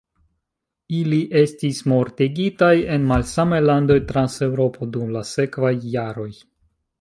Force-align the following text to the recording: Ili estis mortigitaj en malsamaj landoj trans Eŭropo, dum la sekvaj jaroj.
Ili 0.99 1.17
estis 1.41 1.81
mortigitaj 1.91 2.71
en 2.95 3.05
malsamaj 3.11 3.59
landoj 3.67 3.99
trans 4.13 4.39
Eŭropo, 4.47 4.89
dum 4.97 5.13
la 5.19 5.23
sekvaj 5.35 5.73
jaroj. 5.99 6.29